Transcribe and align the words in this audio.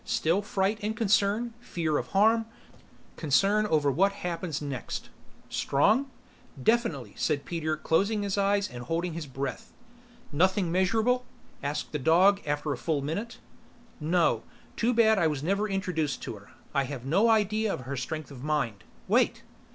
Still 0.03 0.41
fright 0.41 0.79
and 0.81 0.97
concern: 0.97 1.53
fear 1.59 1.99
of 1.99 2.07
harm, 2.07 2.47
concern 3.17 3.67
over 3.67 3.91
what 3.91 4.13
happens 4.25 4.59
next." 4.59 5.11
"Strong?" 5.47 6.09
"Definitely," 6.63 7.13
said 7.15 7.45
Peter 7.45 7.77
closing 7.77 8.23
his 8.23 8.35
eyes 8.35 8.67
and 8.67 8.81
holding 8.85 9.13
his 9.13 9.27
breath. 9.27 9.71
"Nothing 10.31 10.71
measurable?" 10.71 11.27
asked 11.61 11.91
the 11.91 11.99
dog 11.99 12.41
after 12.47 12.73
a 12.73 12.77
full 12.77 13.03
minute. 13.03 13.37
"No. 13.99 14.41
Too 14.75 14.91
bad 14.91 15.19
I 15.19 15.27
was 15.27 15.43
never 15.43 15.69
introduced 15.69 16.23
to 16.23 16.33
her. 16.33 16.49
I 16.73 16.85
have 16.85 17.05
no 17.05 17.29
idea 17.29 17.71
of 17.71 17.81
her 17.81 17.95
strength 17.95 18.31
of 18.31 18.43
mind 18.43 18.83
wait!" 19.07 19.43